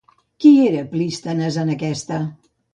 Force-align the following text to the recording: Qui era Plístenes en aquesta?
Qui 0.45 0.53
era 0.69 0.81
Plístenes 0.95 1.61
en 1.67 1.73
aquesta? 1.77 2.23